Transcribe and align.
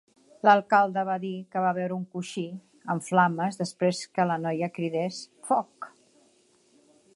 L'alcalde 0.47 1.01
va 1.09 1.17
dir 1.25 1.33
que 1.55 1.61
va 1.65 1.73
veure 1.79 1.95
un 1.97 2.07
coixí 2.15 2.45
en 2.95 3.03
flames 3.11 3.61
després 3.61 4.01
que 4.17 4.27
la 4.33 4.41
noia 4.49 4.73
cridés 4.79 5.23
"foc!". 5.51 5.93